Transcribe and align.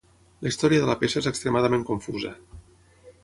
La 0.45 0.51
història 0.51 0.83
de 0.85 0.89
la 0.91 0.95
peça 1.03 1.19
és 1.21 1.29
extremadament 1.31 1.85
confusa. 1.91 2.35